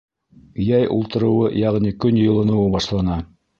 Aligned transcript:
Йәй 0.63 0.87
ултырыуы, 0.95 1.51
йәғни 1.61 1.93
көн 2.07 2.19
йылыныуы 2.25 2.75
башлана. 2.79 3.23